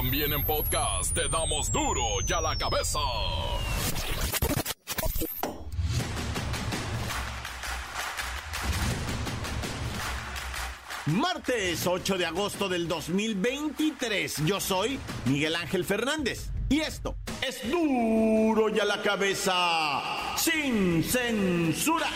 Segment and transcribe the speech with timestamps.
[0.00, 2.98] También en podcast te damos duro y a la cabeza.
[11.04, 14.46] Martes 8 de agosto del 2023.
[14.46, 16.48] Yo soy Miguel Ángel Fernández.
[16.70, 20.00] Y esto es duro y a la cabeza.
[20.38, 22.06] Sin censura.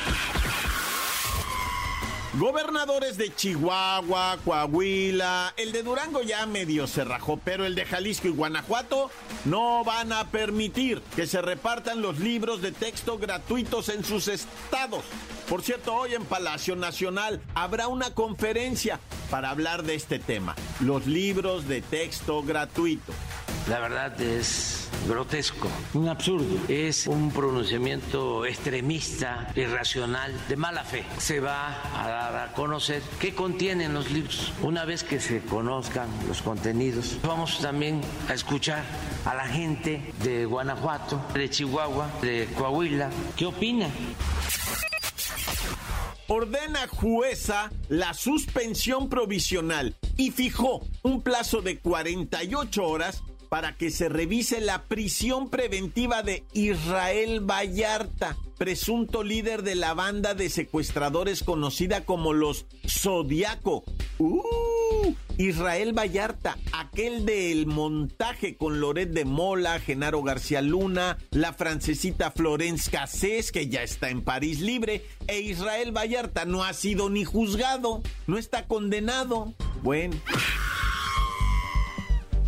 [2.39, 8.27] Gobernadores de Chihuahua, Coahuila, el de Durango ya medio se rajó, pero el de Jalisco
[8.27, 9.09] y Guanajuato
[9.45, 15.05] no van a permitir que se repartan los libros de texto gratuitos en sus estados.
[15.49, 18.99] Por cierto, hoy en Palacio Nacional habrá una conferencia
[19.31, 23.15] para hablar de este tema, los libros de texto gratuitos.
[23.69, 26.59] La verdad es grotesco, un absurdo.
[26.69, 31.03] Es un pronunciamiento extremista, irracional, de mala fe.
[31.17, 34.53] Se va a dar a conocer qué contienen los libros.
[34.63, 38.85] Una vez que se conozcan los contenidos, vamos también a escuchar
[39.25, 43.89] a la gente de Guanajuato, de Chihuahua, de Coahuila, qué opina
[46.27, 53.23] ordena jueza la suspensión provisional y fijó un plazo de 48 horas
[53.55, 60.35] para que se revise la prisión preventiva de Israel Vallarta, presunto líder de la banda
[60.35, 63.85] de secuestradores conocida como los Zodiaco.
[64.19, 65.15] ¡Uh!
[65.39, 72.91] Israel Vallarta, aquel del montaje con Loret de Mola, Genaro García Luna, la francesita Florence
[72.91, 78.03] Cassés, que ya está en París libre, e Israel Vallarta no ha sido ni juzgado,
[78.27, 79.55] no está condenado.
[79.85, 80.17] Bueno.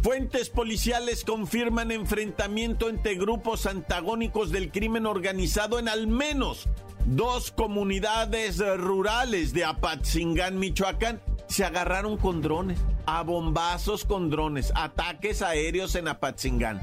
[0.07, 6.69] Fuentes policiales confirman enfrentamiento entre grupos antagónicos del crimen organizado en al menos
[7.07, 11.21] dos comunidades rurales de Apatzingán, Michoacán.
[11.49, 16.81] Se agarraron con drones, a bombazos con drones, ataques aéreos en Apatzingán.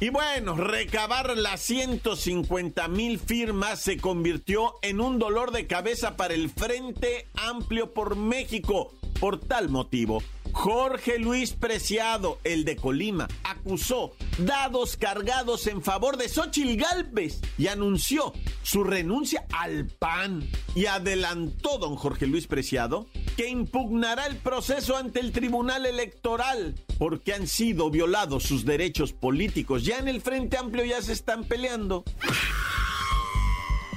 [0.00, 6.34] Y bueno, recabar las 150 mil firmas se convirtió en un dolor de cabeza para
[6.34, 8.92] el Frente Amplio por México.
[9.20, 10.20] Por tal motivo,
[10.52, 17.66] Jorge Luis Preciado, el de Colima, acusó dados cargados en favor de Xochil Galvez y
[17.66, 20.48] anunció su renuncia al PAN.
[20.74, 27.34] Y adelantó don Jorge Luis Preciado que impugnará el proceso ante el Tribunal Electoral porque
[27.34, 29.84] han sido violados sus derechos políticos.
[29.84, 32.04] Ya en el Frente Amplio ya se están peleando.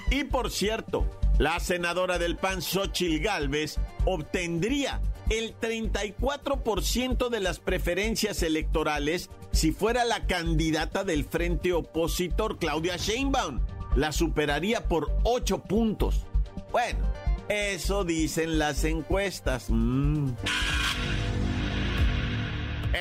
[0.09, 1.05] Y por cierto,
[1.37, 10.03] la senadora del PAN, Xochil Gálvez, obtendría el 34% de las preferencias electorales si fuera
[10.03, 13.61] la candidata del frente opositor, Claudia Sheinbaum.
[13.95, 16.25] La superaría por 8 puntos.
[16.73, 16.99] Bueno,
[17.47, 19.67] eso dicen las encuestas.
[19.69, 20.31] Mm.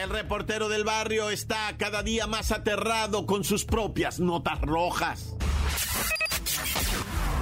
[0.01, 5.35] El reportero del barrio está cada día más aterrado con sus propias notas rojas.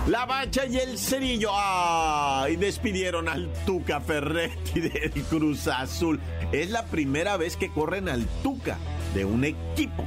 [0.07, 1.51] La Bacha y el Cerillo.
[1.55, 2.57] ¡Ay!
[2.57, 6.21] Despidieron al Tuca Ferretti del Cruz Azul.
[6.51, 8.79] Es la primera vez que corren al Tuca
[9.15, 10.05] de un equipo.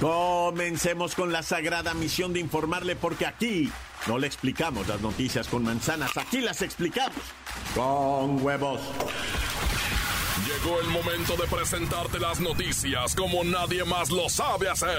[0.00, 3.70] Comencemos con la sagrada misión de informarle porque aquí
[4.08, 7.22] no le explicamos las noticias con manzanas, aquí las explicamos
[7.76, 8.80] con huevos.
[10.44, 14.98] Llegó el momento de presentarte las noticias como nadie más lo sabe hacer.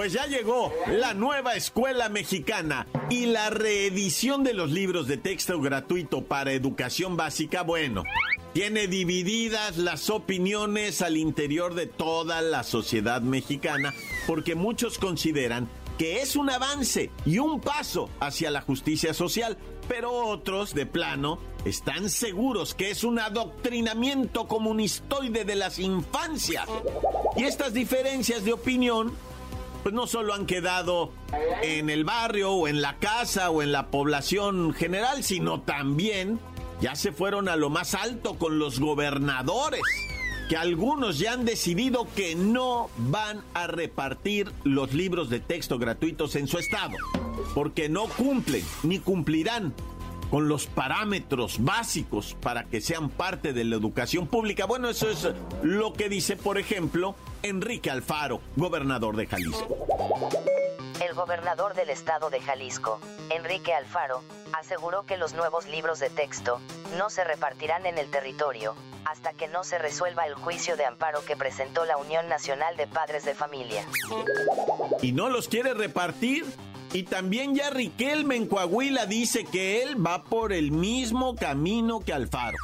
[0.00, 5.60] Pues ya llegó la nueva escuela mexicana y la reedición de los libros de texto
[5.60, 8.04] gratuito para educación básica, bueno,
[8.54, 13.92] tiene divididas las opiniones al interior de toda la sociedad mexicana
[14.26, 15.68] porque muchos consideran
[15.98, 21.38] que es un avance y un paso hacia la justicia social, pero otros, de plano,
[21.66, 26.66] están seguros que es un adoctrinamiento comunistoide de las infancias.
[27.36, 29.12] Y estas diferencias de opinión
[29.82, 31.12] pues no solo han quedado
[31.62, 36.38] en el barrio o en la casa o en la población general, sino también
[36.80, 39.82] ya se fueron a lo más alto con los gobernadores,
[40.48, 46.36] que algunos ya han decidido que no van a repartir los libros de texto gratuitos
[46.36, 46.96] en su estado,
[47.54, 49.74] porque no cumplen ni cumplirán
[50.30, 54.64] con los parámetros básicos para que sean parte de la educación pública.
[54.64, 55.28] Bueno, eso es
[55.62, 59.76] lo que dice, por ejemplo, Enrique Alfaro, gobernador de Jalisco.
[61.04, 63.00] El gobernador del estado de Jalisco,
[63.30, 64.22] Enrique Alfaro,
[64.52, 66.60] aseguró que los nuevos libros de texto
[66.96, 68.74] no se repartirán en el territorio
[69.04, 72.86] hasta que no se resuelva el juicio de amparo que presentó la Unión Nacional de
[72.86, 73.84] Padres de Familia.
[75.02, 76.44] ¿Y no los quiere repartir?
[76.92, 82.12] Y también ya Riquelme en Coahuila dice que él va por el mismo camino que
[82.12, 82.58] Alfaro.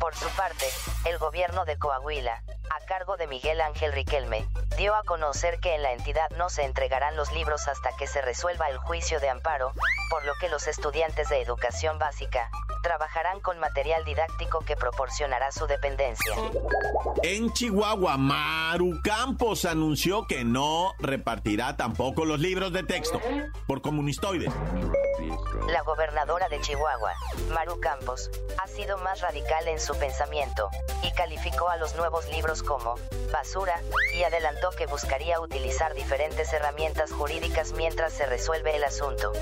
[0.00, 0.66] Por su parte,
[1.04, 4.44] el gobierno de Coahuila, a cargo de Miguel Ángel Riquelme,
[4.76, 8.20] dio a conocer que en la entidad no se entregarán los libros hasta que se
[8.22, 9.72] resuelva el juicio de amparo,
[10.10, 12.50] por lo que los estudiantes de educación básica
[12.82, 16.34] trabajarán con material didáctico que proporcionará su dependencia.
[17.22, 23.20] En Chihuahua, Maru Campos anunció que no repartirá tampoco los libros de texto
[23.66, 24.52] por comunistoides.
[25.68, 27.12] La gobernadora de Chihuahua,
[27.50, 30.68] Maru Campos, ha sido más radical en su pensamiento
[31.02, 32.96] y calificó a los nuevos libros como
[33.32, 33.80] basura
[34.14, 39.32] y adelantó que buscaría utilizar diferentes herramientas jurídicas mientras se resuelve el asunto.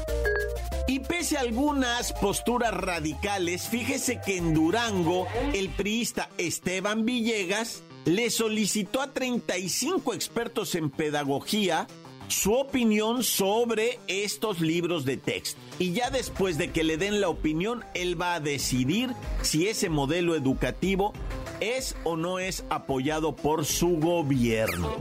[0.90, 8.28] Y pese a algunas posturas radicales, fíjese que en Durango el priista Esteban Villegas le
[8.28, 11.86] solicitó a 35 expertos en pedagogía
[12.26, 15.60] su opinión sobre estos libros de texto.
[15.78, 19.90] Y ya después de que le den la opinión, él va a decidir si ese
[19.90, 21.12] modelo educativo
[21.60, 24.94] es o no es apoyado por su gobierno.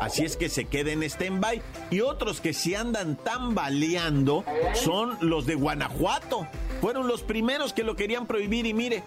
[0.00, 1.62] Así es que se queda en stand-by.
[1.90, 4.44] Y otros que se andan tambaleando
[4.74, 6.48] son los de Guanajuato.
[6.80, 9.02] Fueron los primeros que lo querían prohibir y mire.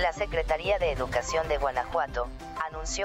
[0.00, 2.26] La Secretaría de Educación de Guanajuato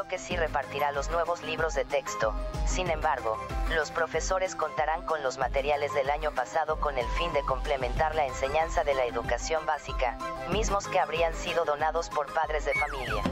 [0.10, 2.34] que sí repartirá los nuevos libros de texto.
[2.68, 3.38] Sin embargo,
[3.74, 8.28] los profesores contarán con los materiales del año pasado con el fin de complementar la
[8.28, 10.18] enseñanza de la educación básica,
[10.52, 13.24] mismos que habrían sido donados por padres de familia.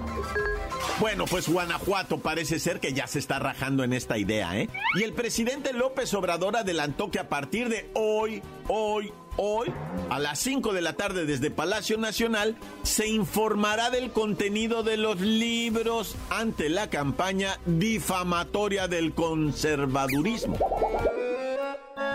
[1.00, 4.70] Bueno, pues Guanajuato parece ser que ya se está rajando en esta idea, ¿eh?
[4.96, 9.72] Y el presidente López Obrador adelantó que a partir de hoy, hoy, Hoy,
[10.10, 15.22] a las 5 de la tarde desde Palacio Nacional, se informará del contenido de los
[15.22, 20.58] libros ante la campaña difamatoria del conservadurismo.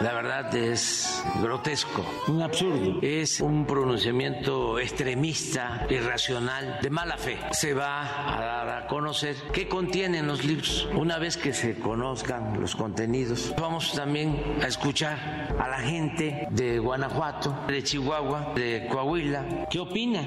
[0.03, 2.99] La verdad es grotesco, un absurdo.
[3.03, 7.39] Es un pronunciamiento extremista, irracional, de mala fe.
[7.53, 10.89] Se va a dar a conocer qué contienen los libros.
[10.97, 16.81] Una vez que se conozcan los contenidos, vamos también a escuchar a la gente de
[16.81, 20.27] Guanajuato, de Chihuahua, de Coahuila, qué opina.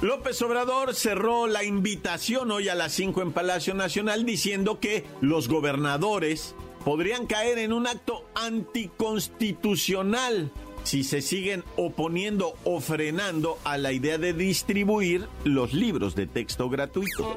[0.00, 5.48] López Obrador cerró la invitación hoy a las 5 en Palacio Nacional diciendo que los
[5.48, 6.54] gobernadores
[6.88, 10.50] podrían caer en un acto anticonstitucional
[10.84, 16.70] si se siguen oponiendo o frenando a la idea de distribuir los libros de texto
[16.70, 17.36] gratuito.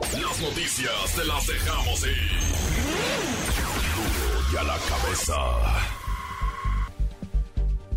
[0.00, 2.16] Las noticias te las dejamos ir.
[4.52, 5.36] Y a la cabeza.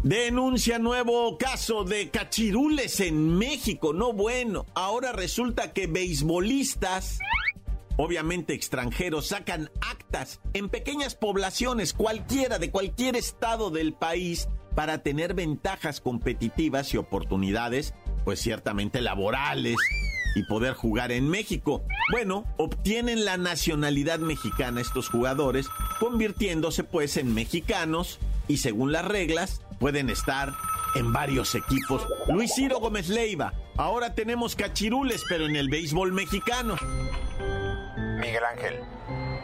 [0.03, 3.91] Denuncia nuevo caso de cachirules en México.
[3.91, 7.17] No bueno, ahora resulta que beisbolistas
[8.01, 15.35] obviamente extranjeros, sacan actas en pequeñas poblaciones, cualquiera de cualquier estado del país, para tener
[15.35, 17.93] ventajas competitivas y oportunidades,
[18.23, 19.77] pues ciertamente laborales
[20.35, 21.83] y poder jugar en México.
[22.11, 25.67] Bueno, obtienen la nacionalidad mexicana estos jugadores,
[25.99, 30.53] convirtiéndose pues en mexicanos y según las reglas pueden estar
[30.95, 32.07] en varios equipos.
[32.27, 36.77] Luis Ciro Gómez Leiva, ahora tenemos cachirules pero en el béisbol mexicano.
[38.21, 38.83] Miguel Ángel.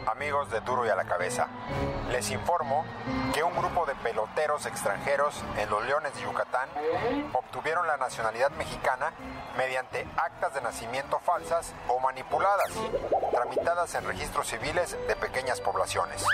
[0.06, 1.48] Amigos de Duro y a la Cabeza,
[2.12, 2.84] les informo
[3.34, 6.68] que un grupo de peloteros extranjeros en los Leones de Yucatán
[7.32, 9.12] obtuvieron la nacionalidad mexicana
[9.56, 12.70] mediante actas de nacimiento falsas o manipuladas,
[13.32, 16.24] tramitadas en registros civiles de pequeñas poblaciones.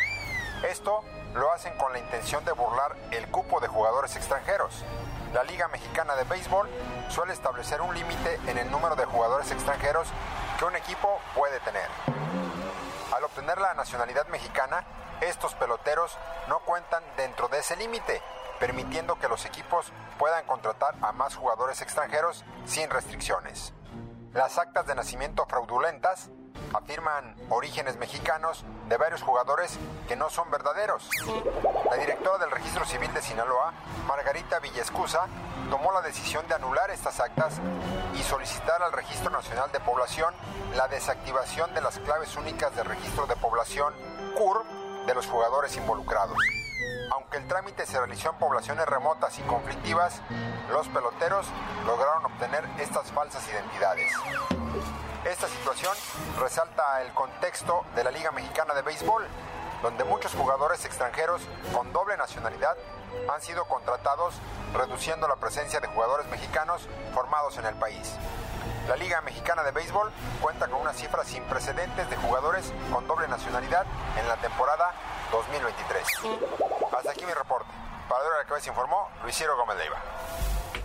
[0.69, 1.03] Esto
[1.35, 4.85] lo hacen con la intención de burlar el cupo de jugadores extranjeros.
[5.33, 6.69] La Liga Mexicana de Béisbol
[7.09, 10.09] suele establecer un límite en el número de jugadores extranjeros
[10.59, 11.89] que un equipo puede tener.
[13.15, 14.85] Al obtener la nacionalidad mexicana,
[15.21, 16.17] estos peloteros
[16.49, 18.21] no cuentan dentro de ese límite,
[18.59, 23.73] permitiendo que los equipos puedan contratar a más jugadores extranjeros sin restricciones.
[24.33, 26.31] Las actas de nacimiento fraudulentas
[26.73, 31.09] afirman orígenes mexicanos de varios jugadores que no son verdaderos.
[31.89, 33.73] La directora del Registro Civil de Sinaloa,
[34.09, 35.27] Margarita Villescusa,
[35.71, 37.55] tomó la decisión de anular estas actas
[38.15, 40.35] y solicitar al Registro Nacional de Población
[40.77, 43.95] la desactivación de las claves únicas del Registro de Población,
[44.37, 44.65] CUR,
[45.07, 46.39] de los jugadores involucrados.
[47.13, 50.21] Aunque el trámite se realizó en poblaciones remotas y conflictivas,
[50.71, 51.47] los peloteros
[51.87, 54.13] lograron obtener estas falsas identidades.
[55.25, 55.95] Esta situación
[56.39, 59.27] resalta el contexto de la Liga Mexicana de Béisbol,
[59.83, 61.43] donde muchos jugadores extranjeros
[61.75, 62.77] con doble nacionalidad
[63.33, 64.35] han sido contratados,
[64.75, 68.17] reduciendo la presencia de jugadores mexicanos formados en el país.
[68.89, 73.29] La Liga Mexicana de Béisbol cuenta con una cifra sin precedentes de jugadores con doble
[73.29, 73.87] nacionalidad
[74.21, 74.93] en la temporada
[75.33, 76.03] 2023.
[76.97, 77.71] Hasta aquí mi reporte.
[78.09, 79.97] Para la cabeza informó Luis Ciro Gómez Leiva.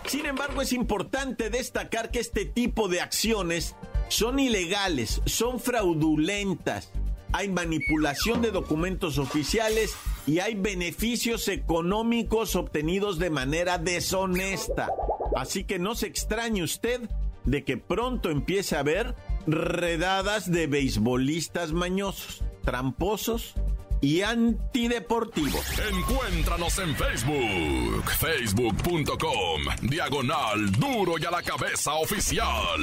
[0.05, 3.75] Sin embargo, es importante destacar que este tipo de acciones
[4.07, 6.91] son ilegales, son fraudulentas.
[7.31, 9.95] Hay manipulación de documentos oficiales
[10.27, 14.89] y hay beneficios económicos obtenidos de manera deshonesta.
[15.35, 17.09] Así que no se extrañe usted
[17.45, 19.15] de que pronto empiece a haber
[19.47, 23.55] redadas de beisbolistas mañosos, tramposos
[24.01, 25.65] y antideportivos.
[25.91, 32.79] Encuéntranos en Facebook, facebook.com, diagonal duro y a la cabeza oficial.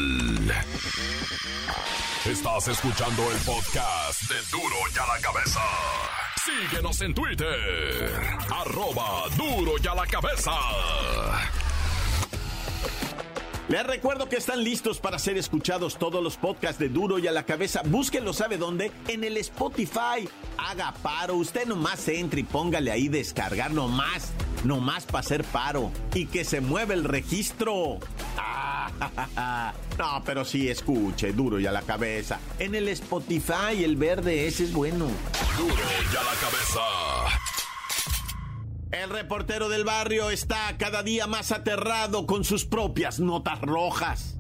[2.25, 5.61] Estás escuchando el podcast de duro y a la cabeza.
[6.47, 8.13] Síguenos en Twitter,
[8.55, 10.53] arroba duro y a la cabeza.
[13.69, 17.33] Les recuerdo que están listos para ser escuchados todos los podcasts de Duro y a
[17.33, 17.83] la cabeza.
[17.85, 18.93] Búsquenlo, ¿sabe dónde?
[19.09, 20.29] En el Spotify.
[20.57, 21.35] Haga paro.
[21.35, 24.31] Usted nomás entre y póngale ahí descargar nomás.
[24.63, 25.91] Nomás para hacer paro.
[26.15, 27.99] Y que se mueva el registro.
[29.99, 32.39] No, pero sí, escuche, Duro y a la cabeza.
[32.59, 35.07] En el Spotify, el verde, ese es bueno.
[35.57, 36.81] Duro y a la cabeza.
[38.93, 44.36] El reportero del barrio está cada día más aterrado con sus propias notas rojas.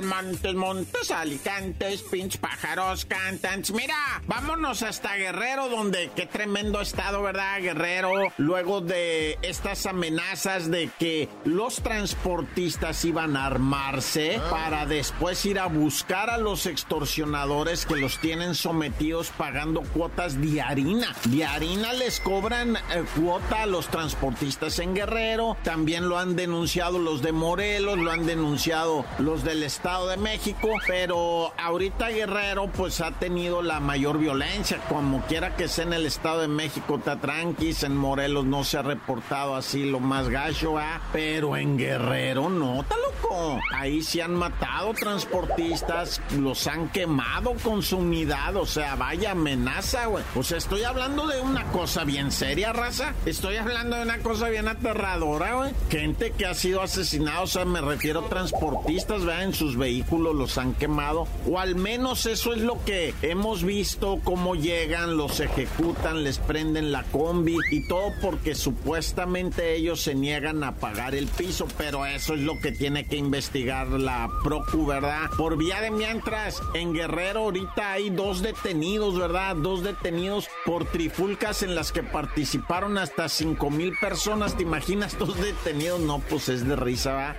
[0.00, 3.72] Montes, Montes, Alicantes, pinch pájaros, cantantes.
[3.72, 7.60] Mira, vámonos hasta Guerrero, donde qué tremendo estado, ¿verdad?
[7.60, 8.32] Guerrero.
[8.38, 15.66] Luego de estas amenazas de que los transportistas iban a armarse para después ir a
[15.66, 21.14] buscar a los extorsionadores que los tienen sometidos pagando cuotas de harina.
[21.24, 25.56] De harina les cobran eh, cuota a los transportistas en Guerrero.
[25.62, 30.16] También lo han denunciado los de Morelos, lo han denunciado los del Estado Estado de
[30.16, 35.92] México, pero ahorita Guerrero pues ha tenido la mayor violencia, como quiera que sea en
[35.92, 40.28] el Estado de México, está tranquis, en Morelos no se ha reportado así lo más
[40.28, 41.00] gacho, ¿ah?
[41.12, 43.60] pero en Guerrero no, está loco.
[43.74, 50.06] Ahí se han matado transportistas, los han quemado con su unidad, o sea, vaya amenaza,
[50.06, 50.22] güey.
[50.36, 53.14] O sea, estoy hablando de una cosa bien seria, raza.
[53.26, 55.72] Estoy hablando de una cosa bien aterradora, güey.
[55.90, 60.58] Gente que ha sido asesinada, o sea, me refiero a transportistas, vean, sus vehículos los
[60.58, 66.24] han quemado, o al menos eso es lo que hemos visto, cómo llegan, los ejecutan,
[66.24, 71.66] les prenden la combi y todo porque supuestamente ellos se niegan a pagar el piso,
[71.76, 75.30] pero eso es lo que tiene que investigar la Procu, ¿verdad?
[75.36, 79.56] Por vía de mientras, en Guerrero ahorita hay dos detenidos, ¿verdad?
[79.56, 85.36] Dos detenidos por trifulcas en las que participaron hasta 5 mil personas, ¿te imaginas dos
[85.40, 86.00] detenidos?
[86.00, 87.36] No, pues es de risa, ¿verdad?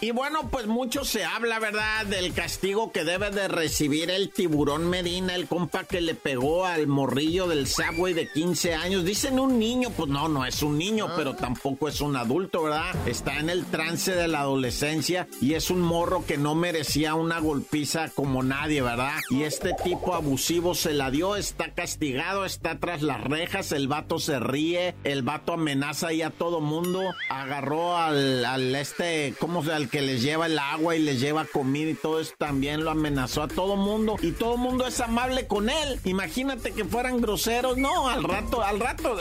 [0.00, 2.04] Y bueno, pues mucho se habla, ¿verdad?
[2.04, 6.86] Del castigo que debe de recibir el tiburón Medina, el compa que le pegó al
[6.86, 9.04] morrillo del Subway de 15 años.
[9.04, 12.94] Dicen un niño, pues no, no es un niño, pero tampoco es un adulto, ¿verdad?
[13.06, 17.38] Está en el trance de la adolescencia y es un morro que no merecía una
[17.38, 19.20] golpiza como nadie, ¿verdad?
[19.30, 24.18] Y este tipo abusivo se la dio, está castigado, está tras las rejas, el vato
[24.18, 27.00] se ríe, el vato amenaza ahí a todo mundo,
[27.30, 28.74] agarró al, al
[29.24, 32.20] este, ¿cómo se al que les lleva el agua y les lleva comida y todo
[32.20, 36.00] eso también lo amenazó a todo mundo y todo mundo es amable con él.
[36.04, 39.16] Imagínate que fueran groseros, no, al rato, al rato,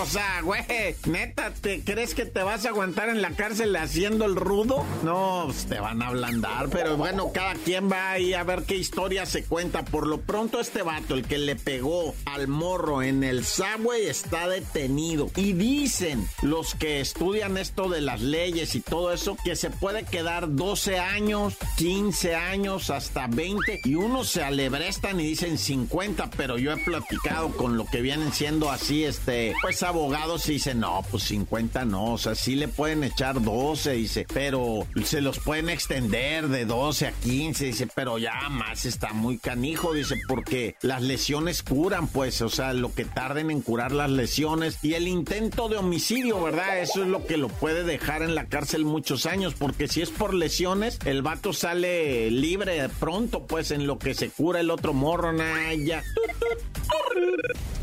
[0.00, 0.62] o sea, güey,
[1.06, 4.84] neta, ¿te crees que te vas a aguantar en la cárcel haciendo el rudo?
[5.02, 8.76] No, pues, te van a ablandar, pero bueno, cada quien va ahí a ver qué
[8.76, 9.84] historia se cuenta.
[9.84, 14.48] Por lo pronto este vato, el que le pegó al morro en el subway, está
[14.48, 15.30] detenido.
[15.36, 20.04] Y dicen los que estudian esto de las leyes y todo eso, que se puede
[20.04, 26.58] quedar 12 años, 15 años, hasta 20 y unos se alebrestan y dicen 50, pero
[26.58, 31.02] yo he platicado con lo que vienen siendo así, este, pues abogados y dicen, no,
[31.10, 35.70] pues 50 no, o sea, sí le pueden echar 12, dice, pero se los pueden
[35.70, 41.00] extender de 12 a 15, dice, pero ya más está muy canijo, dice, porque las
[41.00, 45.70] lesiones curan, pues, o sea, lo que tarden en curar las lesiones y el intento
[45.70, 46.80] de homicidio, ¿verdad?
[46.80, 50.02] Eso es lo que lo puede dejar en la cárcel muchos años años, porque si
[50.02, 54.70] es por lesiones, el vato sale libre pronto, pues en lo que se cura el
[54.70, 56.02] otro morro, Naya.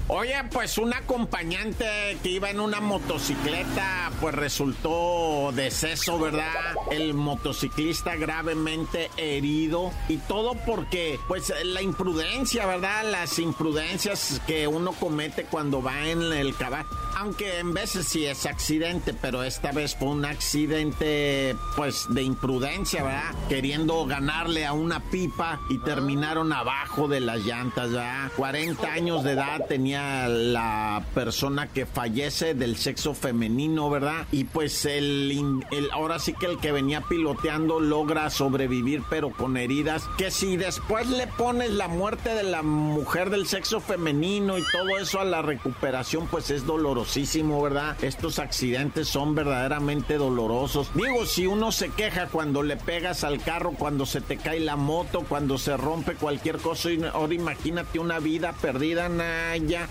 [0.07, 6.75] Oye, pues un acompañante que iba en una motocicleta, pues resultó deceso, ¿verdad?
[6.91, 13.09] El motociclista gravemente herido y todo porque, pues, la imprudencia, ¿verdad?
[13.09, 16.87] Las imprudencias que uno comete cuando va en el caballo.
[17.17, 23.03] Aunque en veces sí es accidente, pero esta vez fue un accidente, pues, de imprudencia,
[23.03, 23.33] ¿verdad?
[23.49, 28.31] Queriendo ganarle a una pipa y terminaron abajo de las llantas, ¿verdad?
[28.35, 29.94] 40 años de edad tenía
[30.27, 34.27] la persona que fallece del sexo femenino, ¿verdad?
[34.31, 40.03] Y pues el, ahora sí que el que venía piloteando logra sobrevivir, pero con heridas.
[40.17, 44.97] Que si después le pones la muerte de la mujer del sexo femenino y todo
[44.97, 47.97] eso a la recuperación, pues es dolorosísimo, ¿verdad?
[48.03, 50.89] Estos accidentes son verdaderamente dolorosos.
[50.93, 54.75] Digo, si uno se queja cuando le pegas al carro, cuando se te cae la
[54.75, 59.84] moto, cuando se rompe cualquier cosa, ahora imagínate una vida perdida, Naya.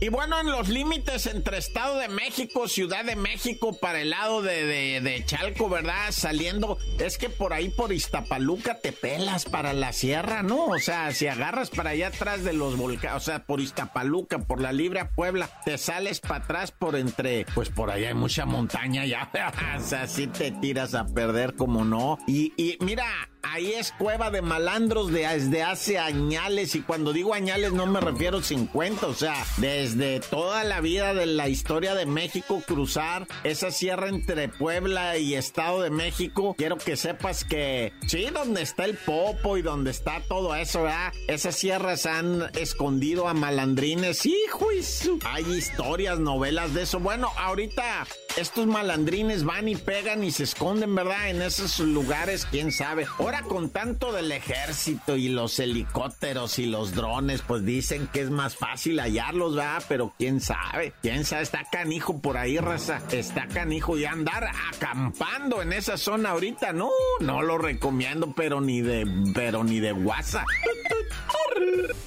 [0.00, 4.42] Y bueno, en los límites entre Estado de México, Ciudad de México, para el lado
[4.42, 6.10] de, de, Chalco, ¿verdad?
[6.10, 10.66] Saliendo, es que por ahí por Iztapaluca te pelas para la sierra, ¿no?
[10.66, 14.60] O sea, si agarras para allá atrás de los volcanes, o sea, por Iztapaluca, por
[14.60, 19.04] la Libre Puebla, te sales para atrás por entre, pues por allá hay mucha montaña
[19.04, 19.30] ya,
[19.78, 22.18] o sea, si te tiras a perder como no.
[22.26, 23.06] Y, y mira,
[23.42, 28.42] Ahí es cueva de malandros desde hace añales y cuando digo añales no me refiero
[28.42, 34.08] 50, o sea, desde toda la vida de la historia de México cruzar esa sierra
[34.08, 36.54] entre Puebla y Estado de México.
[36.58, 41.12] Quiero que sepas que sí, donde está el Popo y donde está todo eso, ¿verdad?
[41.28, 44.26] Esas sierras han escondido a malandrines.
[44.26, 44.68] Hijo,
[45.24, 47.00] hay historias, novelas de eso.
[47.00, 48.06] Bueno, ahorita
[48.38, 51.30] estos malandrines van y pegan y se esconden, ¿verdad?
[51.30, 53.06] En esos lugares, quién sabe.
[53.18, 58.30] Ahora con tanto del ejército y los helicópteros y los drones, pues dicen que es
[58.30, 59.82] más fácil hallarlos, ¿verdad?
[59.88, 63.00] Pero quién sabe, quién sabe, está canijo por ahí, raza.
[63.10, 66.90] Está canijo y andar acampando en esa zona ahorita, no,
[67.20, 70.46] no lo recomiendo, pero ni de, pero ni de WhatsApp.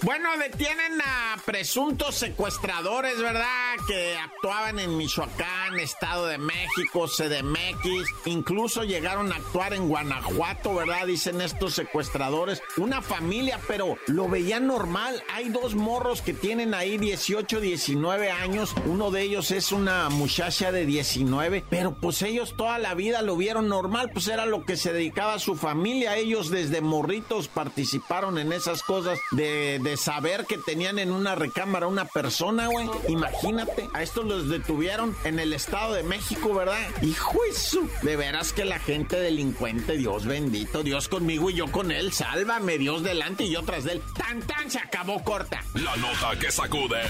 [0.03, 3.75] Bueno, detienen a presuntos secuestradores, ¿verdad?
[3.87, 11.05] Que actuaban en Michoacán, Estado de México, CDMX, incluso llegaron a actuar en Guanajuato, ¿verdad?
[11.05, 12.63] Dicen estos secuestradores.
[12.77, 15.23] Una familia, pero lo veían normal.
[15.31, 18.73] Hay dos morros que tienen ahí 18, 19 años.
[18.85, 23.37] Uno de ellos es una muchacha de 19, pero pues ellos toda la vida lo
[23.37, 26.17] vieron normal, pues era lo que se dedicaba a su familia.
[26.17, 32.06] Ellos desde morritos participaron en esas cosas de saber que tenían en una recámara una
[32.06, 32.88] persona, güey.
[33.08, 36.80] Imagínate, a estos los detuvieron en el Estado de México, ¿verdad?
[37.01, 41.91] Hijo eso, de veras que la gente delincuente, Dios bendito, Dios conmigo y yo con
[41.91, 44.01] él, sálvame, Dios delante y yo tras de él.
[44.17, 45.63] Tan tan se acabó corta.
[45.73, 47.01] La nota que sacude.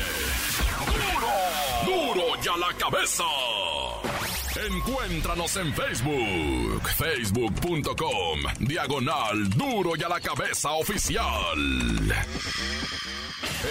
[1.86, 3.24] Duro, duro ya la cabeza.
[4.68, 11.58] Encuéntranos en Facebook, facebook.com, diagonal duro y a la cabeza oficial.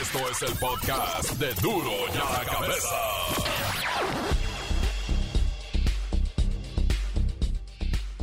[0.03, 2.97] Esto es el podcast de duro y a la cabeza.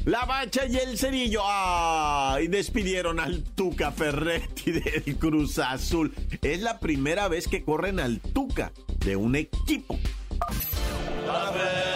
[0.03, 1.41] La bacha y el cerillo.
[1.45, 2.47] ¡Ay!
[2.47, 6.13] Despidieron al Tuca Ferretti del Cruz Azul.
[6.41, 8.73] Es la primera vez que corren al Tuca
[9.05, 9.97] de un equipo.
[11.27, 11.86] Oye,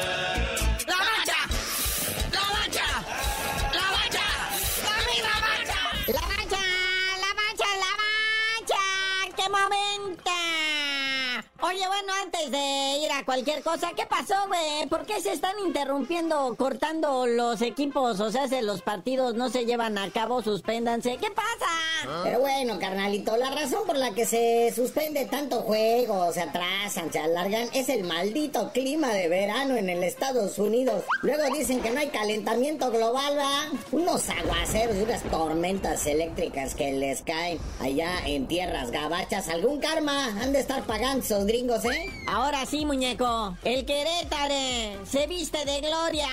[12.02, 14.88] bueno, antes de ir a cualquier cosa, ¿qué pasó, güey?
[14.90, 18.20] ¿Por qué se están interrumpiendo, cortando los equipos?
[18.20, 21.18] O sea, si los partidos no se llevan a cabo, suspéndanse.
[21.18, 22.24] ¿Qué pasa?
[22.24, 27.20] Pero bueno, carnalito, la razón por la que se suspende tanto juego, se atrasan, se
[27.20, 31.04] alargan, es el maldito clima de verano en el Estados Unidos.
[31.22, 33.70] Luego dicen que no hay calentamiento global, ¿va?
[33.92, 39.50] Unos aguaceros y unas tormentas eléctricas que les caen allá en tierras gabachas.
[39.50, 41.86] ¿Algún karma han de estar pagando esos gringos?
[41.86, 41.91] ¿eh?
[42.28, 43.58] Ahora sí, muñeco.
[43.64, 46.30] El Querétaro se viste de gloria.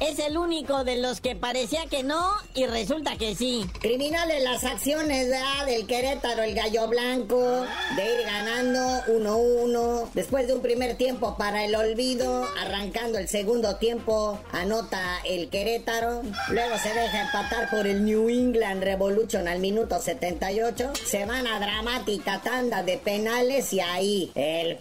[0.00, 3.66] Es el único de los que parecía que no y resulta que sí.
[3.80, 5.28] Criminales las acciones
[5.66, 10.10] del Querétaro, el gallo blanco, de ir ganando 1-1.
[10.14, 16.22] Después de un primer tiempo para el olvido, arrancando el segundo tiempo, anota el Querétaro.
[16.48, 20.92] Luego se deja empatar por el New England Revolution al minuto 78.
[21.04, 24.76] Se van a dramática tanda de penales y ahí el el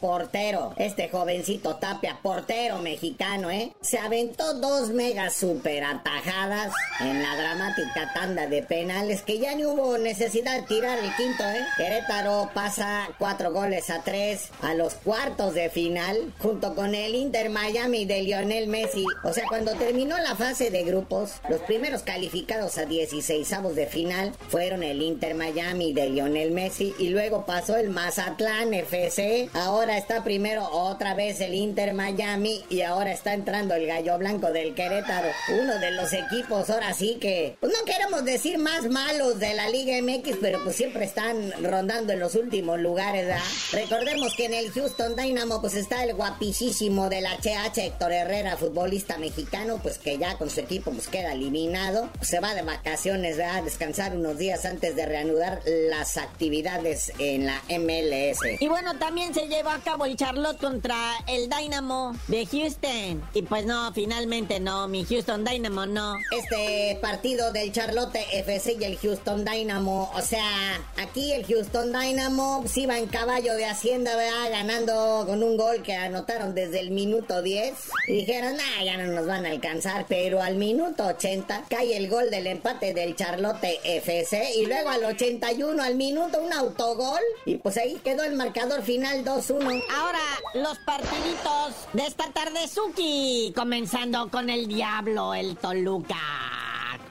[0.77, 3.73] este jovencito Tapia, portero mexicano, ¿eh?
[3.81, 9.69] Se aventó dos megas super atajadas en la dramática tanda de penales que ya no
[9.69, 11.65] hubo necesidad de tirar el quinto, ¿eh?
[11.77, 17.49] Querétaro pasa cuatro goles a tres a los cuartos de final junto con el Inter
[17.49, 19.05] Miami de Lionel Messi.
[19.23, 23.87] O sea, cuando terminó la fase de grupos, los primeros calificados a 16 avos de
[23.87, 29.49] final fueron el Inter Miami de Lionel Messi y luego pasó el Mazatlán FC.
[29.53, 34.51] Ahora está primero otra vez el Inter Miami y ahora está entrando el Gallo Blanco
[34.51, 35.29] del Querétaro.
[35.61, 39.69] Uno de los equipos ahora sí que, pues no queremos decir más malos de la
[39.69, 43.43] Liga MX, pero pues siempre están rondando en los últimos lugares, ¿verdad?
[43.73, 49.19] Recordemos que en el Houston Dynamo pues está el guapísimo del HH Héctor Herrera, futbolista
[49.19, 52.09] mexicano, pues que ya con su equipo pues queda eliminado.
[52.21, 53.57] se va de vacaciones, ¿verdad?
[53.57, 58.39] A descansar unos días antes de reanudar las actividades en la MLS.
[58.59, 60.95] Y bueno, también se llevó a el Charlotte contra
[61.27, 63.21] el Dynamo de Houston.
[63.33, 66.15] Y pues no, finalmente no, mi Houston Dynamo no.
[66.31, 72.63] Este partido del Charlotte FC y el Houston Dynamo, o sea, aquí el Houston Dynamo
[72.67, 74.11] sí va en caballo de Hacienda.
[74.49, 77.73] Ganando con un gol que anotaron desde el minuto 10.
[78.07, 82.09] Y dijeron, nah, ya no nos van a alcanzar, pero al minuto 80 cae el
[82.09, 87.57] gol del empate del Charlotte FC y luego al 81 al minuto un autogol y
[87.57, 89.80] pues ahí quedó el marcador final 2-1.
[89.89, 90.19] Ahora
[90.53, 96.17] los partiditos de esta tarde Suki, comenzando con el Diablo, el Toluca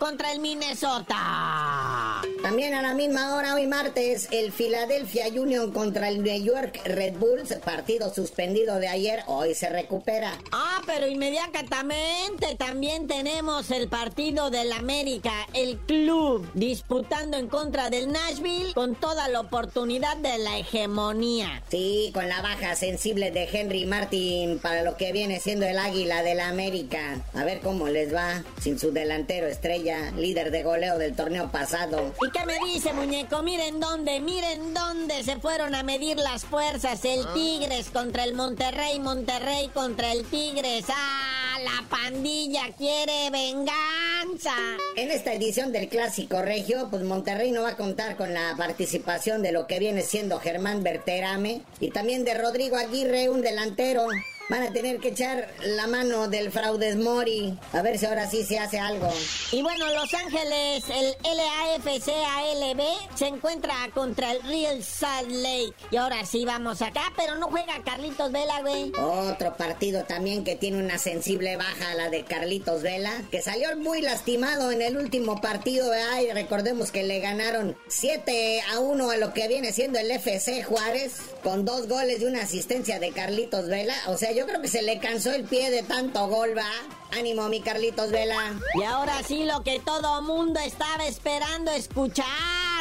[0.01, 2.23] contra el Minnesota.
[2.43, 7.19] También a la misma hora, hoy martes, el Philadelphia Union contra el New York Red
[7.19, 10.33] Bulls, partido suspendido de ayer, hoy se recupera.
[10.53, 18.11] Ah, pero inmediatamente también tenemos el partido del América, el club disputando en contra del
[18.11, 21.63] Nashville con toda la oportunidad de la hegemonía.
[21.69, 26.23] Sí, con la baja sensible de Henry Martin para lo que viene siendo el águila
[26.23, 27.21] del América.
[27.35, 32.15] A ver cómo les va sin su delantero estrella líder de goleo del torneo pasado.
[32.27, 33.43] ¿Y qué me dice, muñeco?
[33.43, 37.05] Miren dónde, miren dónde se fueron a medir las fuerzas.
[37.05, 37.35] El ah.
[37.35, 40.85] Tigres contra el Monterrey, Monterrey contra el Tigres.
[40.89, 41.59] ¡Ah!
[41.63, 44.55] La pandilla quiere venganza.
[44.97, 49.43] En esta edición del Clásico Regio, pues Monterrey no va a contar con la participación
[49.43, 54.07] de lo que viene siendo Germán Berterame y también de Rodrigo Aguirre, un delantero.
[54.51, 57.57] Van a tener que echar la mano del fraudes Mori.
[57.73, 59.09] A ver si ahora sí se hace algo.
[59.53, 62.83] Y bueno, Los Ángeles, el LAFC-ALB
[63.15, 65.73] se encuentra contra el Real Salt Lake.
[65.93, 68.91] Y ahora sí vamos acá, pero no juega Carlitos Vela, güey.
[68.99, 74.03] Otro partido también que tiene una sensible baja, la de Carlitos Vela, que salió muy
[74.03, 75.93] lastimado en el último partido.
[76.11, 80.65] Ay, recordemos que le ganaron 7 a 1 a lo que viene siendo el FC
[80.65, 83.95] Juárez, con dos goles y una asistencia de Carlitos Vela.
[84.09, 86.71] O sea, yo yo creo que se le cansó el pie de tanto gol, ¿va?
[87.19, 88.55] Ánimo, mi Carlitos Vela.
[88.75, 92.25] Y ahora sí, lo que todo mundo estaba esperando escuchar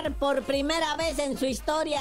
[0.07, 1.99] por primera vez en su historia.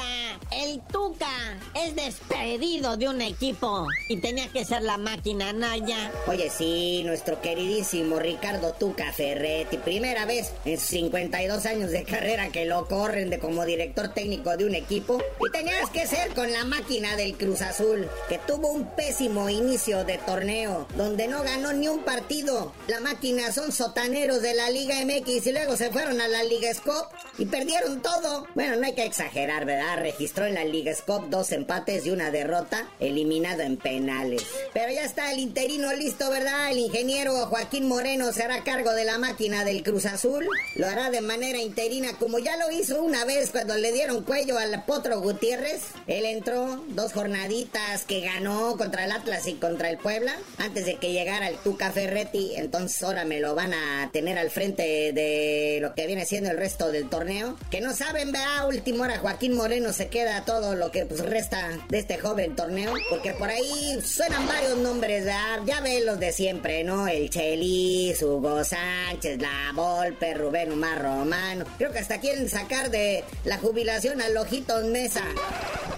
[0.52, 6.12] El Tuca es despedido de un equipo y tenía que ser la máquina Naya.
[6.28, 12.50] Oye, sí, nuestro queridísimo Ricardo Tuca Ferretti, primera vez en sus 52 años de carrera
[12.50, 15.20] que lo corren de como director técnico de un equipo.
[15.44, 20.04] Y tenías que ser con la máquina del Cruz Azul, que tuvo un pésimo inicio
[20.04, 22.72] de torneo, donde no ganó ni un partido.
[22.87, 26.72] La máquina son sotaneros de la Liga MX y luego se fueron a la Liga
[26.72, 28.46] Scope y perdieron todo.
[28.55, 29.98] Bueno, no hay que exagerar, ¿verdad?
[29.98, 34.44] Registró en la Liga Scop dos empates y una derrota, eliminado en penales.
[34.72, 36.70] Pero ya está el interino listo, ¿verdad?
[36.70, 40.46] El ingeniero Joaquín Moreno se hará cargo de la máquina del Cruz Azul.
[40.77, 44.59] Lo hará de manera interina, como ya lo hizo una vez cuando le dieron cuello
[44.59, 45.83] al Potro Gutiérrez.
[46.07, 50.96] Él entró dos jornaditas que ganó contra el Atlas y contra el Puebla, antes de
[50.96, 52.53] que llegara el Tuca Ferretti.
[52.57, 56.59] Entonces ahora me lo van a tener al frente de lo que viene siendo el
[56.59, 61.07] resto del torneo no saben, vea, última hora Joaquín Moreno se queda todo lo que
[61.07, 65.61] pues, resta de este joven torneo, porque por ahí suenan varios nombres, ¿verdad?
[65.64, 67.09] ya ven los de siempre, ¿no?
[67.09, 71.64] El Chelis, Hugo Sánchez, La Volpe, Rubén Omar Romano.
[71.77, 75.23] Creo que hasta quieren sacar de la jubilación al Ojitos Mesa.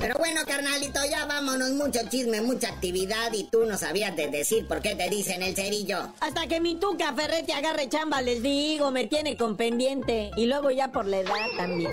[0.00, 4.66] Pero bueno, carnalito, ya vámonos, mucho chisme, mucha actividad y tú no sabías de decir
[4.66, 6.14] por qué te dicen el cerillo.
[6.20, 10.30] Hasta que mi tuca Ferretti agarre chamba, les digo, me tiene con pendiente.
[10.36, 11.92] Y luego ya por la edad también.